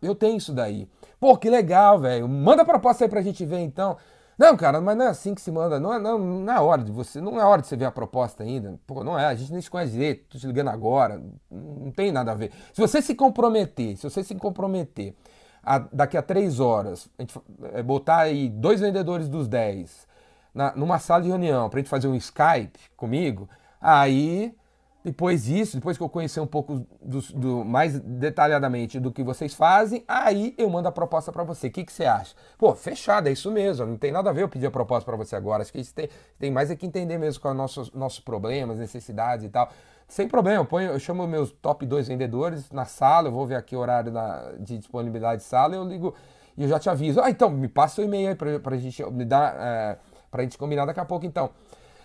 Eu 0.00 0.14
tenho 0.14 0.36
isso 0.36 0.52
daí. 0.52 0.88
Pô, 1.20 1.36
que 1.36 1.48
legal, 1.50 1.98
velho. 1.98 2.28
Manda 2.28 2.62
a 2.62 2.64
proposta 2.64 3.04
aí 3.04 3.10
pra 3.10 3.22
gente 3.22 3.44
ver 3.44 3.60
então. 3.60 3.96
Não, 4.38 4.56
cara, 4.56 4.80
mas 4.80 4.96
não 4.96 5.04
é 5.04 5.08
assim 5.08 5.34
que 5.34 5.40
se 5.40 5.50
manda. 5.50 5.78
Não 5.78 5.92
é, 5.94 5.98
não, 5.98 6.18
não 6.18 6.52
é 6.52 6.60
hora 6.60 6.82
de 6.82 6.90
você. 6.90 7.20
Não 7.20 7.40
é 7.40 7.44
hora 7.44 7.62
de 7.62 7.68
você 7.68 7.76
ver 7.76 7.84
a 7.84 7.92
proposta 7.92 8.42
ainda. 8.42 8.78
Pô, 8.86 9.04
não 9.04 9.18
é. 9.18 9.26
A 9.26 9.34
gente 9.34 9.52
nem 9.52 9.60
se 9.60 9.70
conhece 9.70 9.92
direito. 9.92 10.24
Tô 10.28 10.38
te 10.38 10.46
ligando 10.46 10.70
agora. 10.70 11.22
Não 11.50 11.90
tem 11.90 12.10
nada 12.10 12.32
a 12.32 12.34
ver. 12.34 12.50
Se 12.72 12.80
você 12.80 13.02
se 13.02 13.14
comprometer, 13.14 13.96
se 13.96 14.02
você 14.02 14.24
se 14.24 14.34
comprometer 14.34 15.14
a, 15.62 15.78
daqui 15.78 16.16
a 16.16 16.22
três 16.22 16.60
horas, 16.60 17.08
a 17.18 17.22
gente 17.22 17.38
é, 17.72 17.82
botar 17.82 18.18
aí 18.18 18.48
dois 18.48 18.80
vendedores 18.80 19.28
dos 19.28 19.46
dez 19.46 20.06
na, 20.54 20.74
numa 20.74 20.98
sala 20.98 21.22
de 21.22 21.28
reunião 21.28 21.68
pra 21.68 21.80
gente 21.80 21.88
fazer 21.88 22.08
um 22.08 22.14
Skype 22.14 22.78
comigo, 22.96 23.48
aí 23.80 24.54
depois 25.04 25.44
disso, 25.44 25.76
depois 25.76 25.96
que 25.96 26.02
eu 26.02 26.08
conhecer 26.08 26.40
um 26.40 26.46
pouco 26.46 26.86
do, 27.00 27.20
do, 27.34 27.64
mais 27.64 27.98
detalhadamente 27.98 29.00
do 29.00 29.10
que 29.10 29.22
vocês 29.22 29.52
fazem, 29.52 30.04
aí 30.06 30.54
eu 30.56 30.70
mando 30.70 30.88
a 30.88 30.92
proposta 30.92 31.32
para 31.32 31.42
você. 31.42 31.66
O 31.66 31.70
que, 31.70 31.84
que 31.84 31.92
você 31.92 32.04
acha? 32.04 32.34
Pô, 32.56 32.74
fechado, 32.74 33.28
é 33.28 33.32
isso 33.32 33.50
mesmo. 33.50 33.84
Não 33.86 33.96
tem 33.96 34.12
nada 34.12 34.30
a 34.30 34.32
ver 34.32 34.42
eu 34.42 34.48
pedir 34.48 34.66
a 34.66 34.70
proposta 34.70 35.04
para 35.04 35.16
você 35.16 35.34
agora. 35.34 35.62
Acho 35.62 35.72
que 35.72 35.80
isso 35.80 35.94
tem, 35.94 36.08
tem 36.38 36.50
mais 36.50 36.70
é 36.70 36.76
que 36.76 36.86
entender 36.86 37.18
mesmo 37.18 37.40
quais 37.40 37.52
são 37.52 37.62
nossos, 37.62 37.92
nossos 37.92 38.20
problemas, 38.20 38.78
necessidades 38.78 39.44
e 39.44 39.48
tal. 39.48 39.68
Sem 40.06 40.28
problema, 40.28 40.60
eu, 40.60 40.66
ponho, 40.66 40.90
eu 40.90 40.98
chamo 41.00 41.26
meus 41.26 41.50
top 41.52 41.86
2 41.86 42.06
vendedores 42.06 42.70
na 42.70 42.84
sala, 42.84 43.28
eu 43.28 43.32
vou 43.32 43.46
ver 43.46 43.54
aqui 43.56 43.74
o 43.74 43.78
horário 43.78 44.12
de 44.60 44.78
disponibilidade 44.78 45.40
de 45.40 45.48
sala, 45.48 45.74
eu 45.74 45.84
ligo 45.84 46.14
e 46.56 46.62
eu 46.64 46.68
já 46.68 46.78
te 46.78 46.90
aviso. 46.90 47.20
Ah, 47.20 47.30
então, 47.30 47.50
me 47.50 47.68
passa 47.68 48.00
o 48.02 48.04
e-mail 48.04 48.28
aí 48.28 48.34
pra, 48.34 48.60
pra 48.60 48.76
gente 48.76 49.02
me. 49.10 49.24
É, 49.24 49.98
gente 50.40 50.58
combinar 50.58 50.84
daqui 50.86 51.00
a 51.00 51.04
pouco, 51.04 51.26
então. 51.26 51.50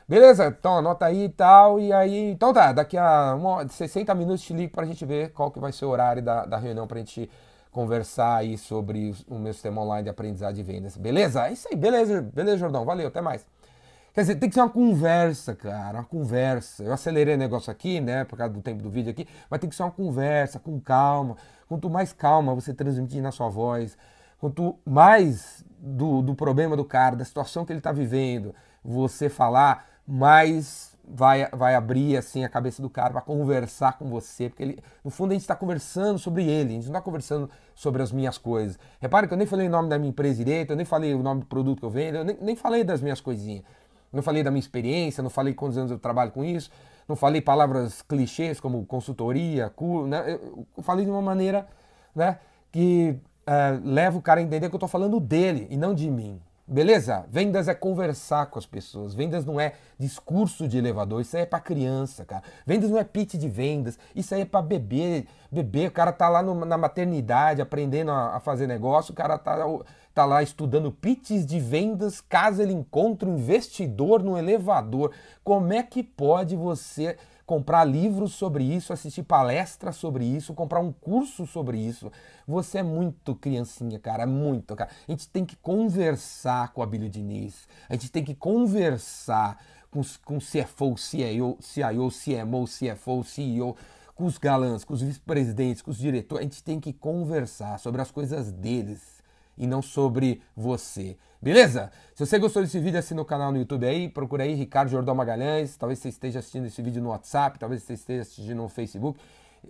Beleza? 0.07 0.47
Então 0.47 0.77
anota 0.77 1.05
aí 1.05 1.25
e 1.25 1.29
tal. 1.29 1.79
E 1.79 1.91
aí. 1.91 2.31
Então 2.31 2.53
tá, 2.53 2.71
daqui 2.71 2.97
a 2.97 3.35
uma, 3.35 3.67
60 3.67 4.13
minutos 4.15 4.41
te 4.41 4.53
ligo 4.53 4.71
pra 4.71 4.85
gente 4.85 5.05
ver 5.05 5.31
qual 5.33 5.51
que 5.51 5.59
vai 5.59 5.71
ser 5.71 5.85
o 5.85 5.89
horário 5.89 6.21
da, 6.21 6.45
da 6.45 6.57
reunião 6.57 6.87
pra 6.87 6.99
gente 6.99 7.29
conversar 7.71 8.37
aí 8.37 8.57
sobre 8.57 9.13
o 9.27 9.37
meu 9.37 9.53
sistema 9.53 9.81
online 9.81 10.03
de 10.03 10.09
aprendizado 10.09 10.55
de 10.55 10.63
vendas. 10.63 10.95
Beleza? 10.97 11.47
É 11.47 11.51
isso 11.51 11.67
aí, 11.69 11.75
beleza, 11.75 12.21
beleza, 12.21 12.57
Jordão. 12.57 12.85
Valeu, 12.85 13.07
até 13.07 13.21
mais. 13.21 13.45
Quer 14.13 14.21
dizer, 14.21 14.35
tem 14.37 14.49
que 14.49 14.55
ser 14.55 14.61
uma 14.61 14.69
conversa, 14.69 15.53
cara, 15.53 15.99
uma 15.99 16.03
conversa. 16.03 16.83
Eu 16.83 16.91
acelerei 16.91 17.35
o 17.35 17.37
negócio 17.37 17.69
aqui, 17.69 18.01
né, 18.01 18.23
por 18.23 18.35
causa 18.35 18.51
do 18.51 18.61
tempo 18.61 18.81
do 18.81 18.89
vídeo 18.89 19.11
aqui, 19.11 19.27
mas 19.47 19.59
tem 19.59 19.69
que 19.69 19.75
ser 19.75 19.83
uma 19.83 19.91
conversa, 19.91 20.57
com 20.57 20.79
calma. 20.79 21.35
Quanto 21.67 21.87
mais 21.87 22.13
calma 22.13 22.55
você 22.55 22.73
transmitir 22.73 23.21
na 23.21 23.31
sua 23.31 23.47
voz, 23.47 23.95
quanto 24.39 24.75
mais 24.83 25.63
do, 25.77 26.23
do 26.23 26.33
problema 26.33 26.75
do 26.75 26.83
cara, 26.83 27.15
da 27.15 27.23
situação 27.23 27.63
que 27.63 27.71
ele 27.71 27.79
está 27.79 27.91
vivendo, 27.91 28.55
você 28.83 29.29
falar, 29.29 29.85
mais 30.07 30.97
vai, 31.07 31.47
vai 31.51 31.75
abrir 31.75 32.17
assim 32.17 32.43
a 32.43 32.49
cabeça 32.49 32.81
do 32.81 32.89
cara 32.89 33.11
para 33.11 33.21
conversar 33.21 33.97
com 33.97 34.09
você, 34.09 34.49
porque 34.49 34.63
ele, 34.63 34.79
no 35.03 35.09
fundo 35.09 35.31
a 35.31 35.33
gente 35.33 35.41
está 35.41 35.55
conversando 35.55 36.19
sobre 36.19 36.45
ele, 36.47 36.69
a 36.69 36.73
gente 36.73 36.85
não 36.85 36.91
está 36.91 37.01
conversando 37.01 37.49
sobre 37.73 38.01
as 38.01 38.11
minhas 38.11 38.37
coisas. 38.37 38.77
Repare 38.99 39.27
que 39.27 39.33
eu 39.33 39.37
nem 39.37 39.47
falei 39.47 39.67
o 39.67 39.69
nome 39.69 39.89
da 39.89 39.97
minha 39.97 40.09
empresa 40.09 40.43
direito, 40.43 40.71
eu 40.71 40.75
nem 40.75 40.85
falei 40.85 41.13
o 41.13 41.23
nome 41.23 41.41
do 41.41 41.47
produto 41.47 41.79
que 41.79 41.85
eu 41.85 41.89
vendo, 41.89 42.15
eu 42.15 42.25
nem, 42.25 42.37
nem 42.41 42.55
falei 42.55 42.83
das 42.83 43.01
minhas 43.01 43.21
coisinhas. 43.21 43.63
Não 44.11 44.23
falei 44.23 44.43
da 44.43 44.49
minha 44.49 44.59
experiência, 44.59 45.21
não 45.21 45.29
falei 45.29 45.53
quantos 45.53 45.77
anos 45.77 45.91
eu 45.91 45.99
trabalho 45.99 46.31
com 46.31 46.43
isso, 46.43 46.71
não 47.07 47.15
falei 47.15 47.41
palavras 47.41 48.01
clichês 48.01 48.59
como 48.59 48.85
consultoria, 48.85 49.69
cur, 49.69 50.07
né? 50.07 50.39
Eu 50.75 50.83
falei 50.83 51.05
de 51.05 51.11
uma 51.11 51.21
maneira 51.21 51.67
né, 52.15 52.39
que 52.71 53.19
uh, 53.47 53.81
leva 53.83 54.17
o 54.17 54.21
cara 54.21 54.39
a 54.39 54.43
entender 54.43 54.69
que 54.69 54.75
eu 54.75 54.77
estou 54.77 54.89
falando 54.89 55.19
dele 55.19 55.67
e 55.69 55.77
não 55.77 55.93
de 55.93 56.09
mim. 56.09 56.41
Beleza? 56.69 57.25
Vendas 57.29 57.69
é 57.69 57.73
conversar 57.73 58.47
com 58.47 58.59
as 58.59 58.65
pessoas. 58.65 59.13
Vendas 59.13 59.45
não 59.45 59.57
é 59.57 59.75
discurso 59.97 60.67
de 60.67 60.77
elevador. 60.77 61.21
Isso 61.21 61.37
aí 61.37 61.43
é 61.43 61.45
para 61.45 61.61
criança, 61.61 62.25
cara. 62.25 62.43
Vendas 62.65 62.89
não 62.89 62.97
é 62.97 63.05
pitch 63.05 63.35
de 63.35 63.47
vendas. 63.47 63.97
Isso 64.13 64.35
aí 64.35 64.41
é 64.41 64.45
para 64.45 64.61
bebê. 64.61 65.25
Bebê, 65.49 65.87
o 65.87 65.91
cara 65.91 66.11
tá 66.11 66.27
lá 66.27 66.43
no, 66.43 66.65
na 66.65 66.77
maternidade 66.77 67.61
aprendendo 67.61 68.11
a, 68.11 68.35
a, 68.35 68.39
fazer 68.41 68.67
negócio. 68.67 69.13
O 69.13 69.15
cara 69.15 69.37
tá, 69.37 69.55
tá 70.13 70.25
lá 70.25 70.43
estudando 70.43 70.91
pitches 70.91 71.45
de 71.45 71.57
vendas 71.57 72.19
caso 72.19 72.61
ele 72.61 72.73
encontre 72.73 73.29
um 73.29 73.37
investidor 73.37 74.21
no 74.21 74.37
elevador. 74.37 75.13
Como 75.45 75.71
é 75.71 75.81
que 75.81 76.03
pode 76.03 76.57
você 76.57 77.15
comprar 77.47 77.85
livros 77.85 78.33
sobre 78.33 78.61
isso, 78.65 78.91
assistir 78.91 79.23
palestras 79.23 79.95
sobre 79.95 80.25
isso, 80.25 80.53
comprar 80.53 80.81
um 80.81 80.91
curso 80.91 81.47
sobre 81.47 81.79
isso. 81.79 82.11
Você 82.45 82.79
é 82.79 82.83
muito 82.83 83.33
criancinha, 83.33 83.97
cara, 83.97 84.27
muito, 84.27 84.75
cara. 84.75 84.91
A 85.07 85.11
gente 85.11 85.29
tem 85.29 85.45
que 85.45 85.55
conversar 85.55 86.73
com 86.73 86.83
a 86.83 86.85
Billy 86.85 87.07
Diniz. 87.07 87.65
A 87.87 87.93
gente 87.93 88.11
tem 88.11 88.21
que 88.21 88.35
conversar 88.35 89.63
com, 89.89 90.01
com 90.25 90.39
CFO, 90.39 90.97
CIO, 90.97 91.57
CIO, 91.61 92.09
CMO, 92.11 92.65
CFO, 92.65 93.23
CEO, 93.23 93.77
com 94.13 94.25
os 94.25 94.37
galãs, 94.37 94.83
com 94.83 94.93
os 94.93 95.01
vice-presidentes, 95.01 95.81
com 95.81 95.91
os 95.91 95.97
diretores. 95.97 96.45
A 96.45 96.49
gente 96.49 96.61
tem 96.61 96.81
que 96.81 96.91
conversar 96.91 97.79
sobre 97.79 98.01
as 98.01 98.11
coisas 98.11 98.51
deles 98.51 99.16
e 99.57 99.65
não 99.65 99.81
sobre 99.81 100.41
você. 100.55 101.17
Beleza? 101.41 101.91
Se 102.15 102.25
você 102.25 102.39
gostou 102.39 102.61
desse 102.61 102.79
vídeo, 102.79 102.99
assina 102.99 103.21
o 103.21 103.25
canal 103.25 103.51
no 103.51 103.57
YouTube 103.57 103.85
aí, 103.85 104.09
procura 104.09 104.43
aí 104.43 104.53
Ricardo 104.53 104.89
Jordão 104.89 105.13
Magalhães, 105.15 105.77
talvez 105.77 105.99
você 105.99 106.09
esteja 106.09 106.39
assistindo 106.39 106.65
esse 106.65 106.81
vídeo 106.81 107.01
no 107.01 107.09
WhatsApp, 107.09 107.59
talvez 107.59 107.83
você 107.83 107.93
esteja 107.93 108.21
assistindo 108.21 108.55
no 108.55 108.67
Facebook. 108.67 109.19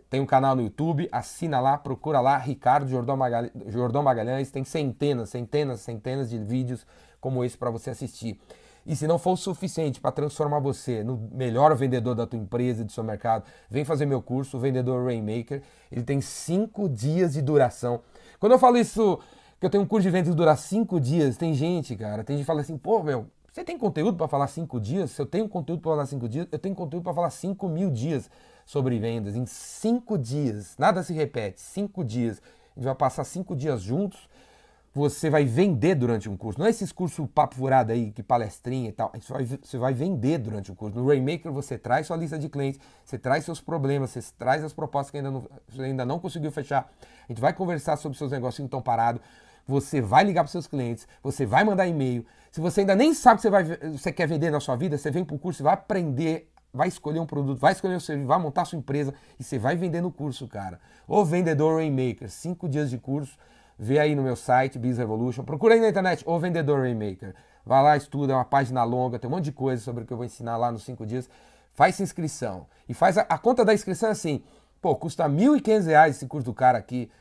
Tem 0.10 0.22
um 0.22 0.26
canal 0.26 0.56
no 0.56 0.62
YouTube, 0.62 1.08
assina 1.12 1.60
lá, 1.60 1.78
procura 1.78 2.20
lá, 2.20 2.38
Ricardo 2.38 2.88
Jordão, 2.88 3.18
Jordão 3.68 4.04
Magalhães. 4.04 4.52
Tem 4.52 4.64
centenas, 4.64 5.30
centenas, 5.30 5.82
centenas 5.82 6.30
de 6.30 6.38
vídeos 6.38 6.86
como 7.20 7.44
esse 7.44 7.58
para 7.58 7.70
você 7.70 7.90
assistir. 7.90 8.40
E 8.86 8.96
se 8.96 9.06
não 9.06 9.20
for 9.20 9.32
o 9.32 9.38
suficiente 9.38 10.00
para 10.00 10.14
transformar 10.14 10.60
você 10.60 11.04
no 11.04 11.30
melhor 11.34 11.76
vendedor 11.76 12.16
da 12.16 12.26
tua 12.26 12.40
empresa, 12.40 12.86
do 12.86 12.92
seu 12.92 13.04
mercado, 13.04 13.44
vem 13.70 13.84
fazer 13.84 14.06
meu 14.06 14.22
curso, 14.22 14.56
o 14.56 14.60
Vendedor 14.62 15.06
Rainmaker. 15.06 15.62
Ele 15.92 16.04
tem 16.04 16.22
cinco 16.22 16.88
dias 16.88 17.34
de 17.34 17.42
duração. 17.42 18.00
Quando 18.40 18.54
eu 18.54 18.60
falo 18.60 18.78
isso, 18.78 19.20
que 19.60 19.66
eu 19.66 19.70
tenho 19.70 19.84
um 19.84 19.88
curso 19.88 20.04
de 20.04 20.10
vendas 20.10 20.30
que 20.30 20.36
dura 20.36 20.56
cinco 20.56 21.00
dias, 21.00 21.38
tem 21.38 21.54
gente, 21.54 21.96
cara, 21.96 22.24
tem 22.24 22.36
gente 22.36 22.44
que 22.44 22.48
fala 22.48 22.62
assim, 22.62 22.78
pô, 22.78 23.02
meu, 23.02 23.28
você 23.52 23.64
tem 23.64 23.78
conteúdo 23.78 24.18
para 24.18 24.28
falar 24.28 24.48
cinco 24.48 24.80
dias? 24.80 25.12
Se 25.12 25.22
eu 25.22 25.26
tenho 25.26 25.50
conteúdo 25.50 25.82
para 25.82 25.92
falar 25.92 26.06
cinco 26.06 26.30
dias, 26.30 26.48
eu 26.52 26.60
tenho 26.60 26.76
conteúdo 26.76 27.04
para 27.04 27.14
falar 27.14 27.30
cinco 27.32 27.68
mil 27.68 27.90
dias 27.90 28.30
sobre 28.66 29.00
vendas. 29.00 29.36
Em 29.36 29.46
cinco 29.46 30.18
dias, 30.18 30.76
nada 30.78 31.02
se 31.02 31.14
repete, 31.14 31.60
cinco 31.60 32.04
dias. 32.04 32.42
A 32.76 32.80
gente 32.80 32.86
vai 32.86 32.96
passar 32.96 33.24
cinco 33.24 33.56
dias 33.56 33.82
juntos 33.82 34.30
você 34.98 35.30
vai 35.30 35.46
vender 35.46 35.96
durante 35.96 36.28
um 36.28 36.36
curso. 36.36 36.60
Não 36.60 36.66
é 36.66 36.72
esses 36.72 36.92
cursos 36.92 37.28
papo 37.34 37.56
furado 37.56 37.92
aí, 37.92 38.12
que 38.12 38.24
palestrinha 38.24 38.90
e 38.90 38.92
tal. 38.92 39.12
Você 39.14 39.32
vai, 39.32 39.46
você 39.46 39.78
vai 39.78 39.94
vender 39.94 40.40
durante 40.40 40.72
o 40.72 40.76
curso. 40.76 40.98
No 40.98 41.08
Rainmaker 41.08 41.52
você 41.52 41.78
traz 41.78 42.08
sua 42.08 42.18
lista 42.18 42.38
de 42.38 42.50
clientes, 42.50 42.82
você 43.06 43.18
traz 43.18 43.46
seus 43.46 43.62
problemas, 43.62 44.10
você 44.10 44.22
traz 44.38 44.64
as 44.64 44.74
propostas 44.74 45.12
que 45.12 45.18
ainda 45.18 45.30
não, 45.30 45.48
ainda 45.80 46.04
não 46.04 46.20
conseguiu 46.20 46.52
fechar. 46.52 46.92
A 47.30 47.32
gente 47.32 47.40
vai 47.40 47.54
conversar 47.54 47.96
sobre 47.98 48.18
seus 48.18 48.32
negócios 48.32 48.58
que 48.58 48.66
estão 48.66 48.82
parados. 48.82 49.22
Você 49.68 50.00
vai 50.02 50.24
ligar 50.24 50.44
para 50.44 50.52
seus 50.52 50.66
clientes, 50.66 51.08
você 51.22 51.46
vai 51.46 51.64
mandar 51.64 51.86
e-mail. 51.88 52.26
Se 52.52 52.62
você 52.62 52.82
ainda 52.82 52.96
nem 52.96 53.14
sabe 53.14 53.36
o 53.36 53.38
que 53.38 53.42
você, 53.42 53.50
vai, 53.50 53.64
você 53.92 54.12
quer 54.12 54.28
vender 54.28 54.50
na 54.50 54.60
sua 54.60 54.76
vida, 54.76 54.98
você 54.98 55.12
vem 55.12 55.26
para 55.26 55.36
o 55.36 55.40
curso 55.40 55.64
vai 55.64 55.74
aprender 55.74 56.50
vai 56.74 56.90
escolher 56.90 57.20
um 57.20 57.26
produto, 57.26 57.58
vai 57.58 57.72
escolher 57.72 57.96
o 57.96 58.00
serviço, 58.00 58.28
vai 58.28 58.38
montar 58.38 58.66
sua 58.66 58.78
empresa 58.78 59.12
e 59.40 59.44
você 59.44 59.58
vai 59.58 59.76
vender 59.76 60.00
no 60.00 60.12
curso, 60.12 60.48
cara. 60.48 60.80
O 61.08 61.26
Vendedor 61.26 61.78
Rainmaker, 61.78 62.30
cinco 62.30 62.70
dias 62.70 62.92
de 62.92 63.00
curso 63.00 63.36
Vê 63.80 64.00
aí 64.00 64.16
no 64.16 64.24
meu 64.24 64.36
site, 64.36 64.80
Biz 64.80 64.98
Revolution. 64.98 65.44
Procura 65.44 65.76
aí 65.76 65.80
na 65.80 65.90
internet 65.90 66.24
O 66.26 66.40
Vendedor 66.40 66.82
Rainmaker. 66.82 67.36
Vai 67.64 67.84
lá, 67.84 67.98
estuda, 67.98 68.34
é 68.34 68.36
uma 68.36 68.46
página 68.46 68.84
longa, 68.84 69.20
tem 69.20 69.30
um 69.30 69.34
monte 69.34 69.46
de 69.46 69.52
coisa 69.52 69.82
sobre 69.84 70.04
o 70.04 70.08
que 70.08 70.12
eu 70.12 70.18
vou 70.18 70.26
ensinar 70.26 70.58
lá 70.58 70.72
nos 70.72 70.84
cinco 70.84 71.06
dias. 71.06 71.30
Faz 71.74 72.00
inscrição. 72.00 72.66
E 72.90 72.94
faz 72.94 73.18
a, 73.18 73.22
a 73.30 73.38
conta 73.38 73.64
da 73.64 73.74
inscrição 73.74 74.10
é 74.10 74.14
assim. 74.14 74.42
Pô, 74.82 74.96
custa 74.96 75.28
R$ 75.28 75.34
1.500 75.34 76.10
esse 76.10 76.26
curso 76.26 76.46
do 76.46 76.54
cara 76.54 76.78
aqui. 76.78 77.12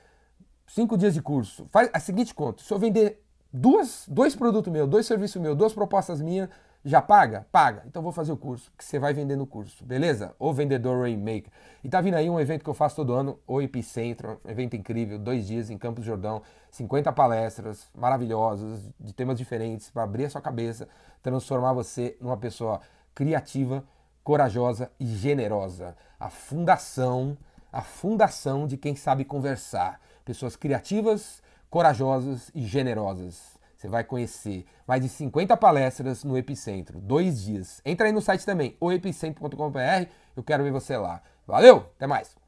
Cinco 0.66 0.96
dias 0.96 1.14
de 1.14 1.22
curso. 1.22 1.66
Faz 1.70 1.88
a 1.92 2.00
seguinte 2.00 2.34
conta. 2.34 2.62
Se 2.62 2.72
eu 2.72 2.78
vender 2.78 3.22
duas, 3.52 4.04
dois 4.08 4.34
produtos 4.34 4.72
meus, 4.72 4.88
dois 4.88 5.06
serviços 5.06 5.40
meus, 5.40 5.56
duas 5.56 5.72
propostas 5.72 6.20
minhas, 6.20 6.48
já 6.86 7.02
paga? 7.02 7.46
Paga. 7.50 7.82
Então 7.86 8.00
vou 8.00 8.12
fazer 8.12 8.30
o 8.30 8.36
curso, 8.36 8.70
que 8.78 8.84
você 8.84 8.96
vai 8.96 9.12
vender 9.12 9.34
no 9.34 9.44
curso, 9.44 9.84
beleza? 9.84 10.34
O 10.38 10.52
Vendedor 10.52 11.02
Rainmaker. 11.02 11.50
E 11.82 11.88
tá 11.88 12.00
vindo 12.00 12.14
aí 12.14 12.30
um 12.30 12.38
evento 12.38 12.62
que 12.62 12.70
eu 12.70 12.74
faço 12.74 12.94
todo 12.94 13.12
ano, 13.12 13.40
o 13.44 13.60
Epicentro, 13.60 14.40
um 14.44 14.50
evento 14.50 14.76
incrível, 14.76 15.18
dois 15.18 15.48
dias 15.48 15.68
em 15.68 15.76
Campos 15.76 16.04
Jordão, 16.04 16.42
50 16.70 17.12
palestras 17.12 17.88
maravilhosas, 17.92 18.88
de 19.00 19.12
temas 19.12 19.36
diferentes, 19.36 19.90
para 19.90 20.04
abrir 20.04 20.26
a 20.26 20.30
sua 20.30 20.40
cabeça, 20.40 20.88
transformar 21.22 21.72
você 21.72 22.16
numa 22.20 22.36
pessoa 22.36 22.80
criativa, 23.12 23.82
corajosa 24.22 24.90
e 25.00 25.06
generosa. 25.06 25.96
A 26.20 26.30
fundação, 26.30 27.36
a 27.72 27.82
fundação 27.82 28.64
de 28.64 28.76
quem 28.76 28.94
sabe 28.94 29.24
conversar. 29.24 30.00
Pessoas 30.26 30.56
criativas, 30.56 31.40
corajosas 31.70 32.50
e 32.52 32.66
generosas. 32.66 33.56
Você 33.76 33.88
vai 33.88 34.02
conhecer 34.02 34.66
mais 34.86 35.00
de 35.00 35.08
50 35.08 35.56
palestras 35.56 36.24
no 36.24 36.36
Epicentro, 36.36 36.98
dois 37.00 37.42
dias. 37.42 37.80
Entra 37.84 38.06
aí 38.06 38.12
no 38.12 38.20
site 38.20 38.44
também, 38.44 38.76
oepicentro.com.br. 38.80 40.10
Eu 40.36 40.42
quero 40.42 40.64
ver 40.64 40.72
você 40.72 40.96
lá. 40.96 41.22
Valeu, 41.46 41.76
até 41.96 42.06
mais! 42.06 42.45